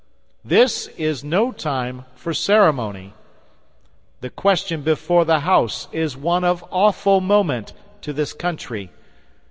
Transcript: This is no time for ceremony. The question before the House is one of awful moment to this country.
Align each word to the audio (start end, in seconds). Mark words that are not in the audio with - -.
This 0.43 0.87
is 0.97 1.23
no 1.23 1.51
time 1.51 2.05
for 2.15 2.33
ceremony. 2.33 3.13
The 4.21 4.31
question 4.31 4.81
before 4.81 5.25
the 5.25 5.41
House 5.41 5.87
is 5.91 6.17
one 6.17 6.43
of 6.43 6.65
awful 6.71 7.21
moment 7.21 7.73
to 8.01 8.11
this 8.11 8.33
country. 8.33 8.89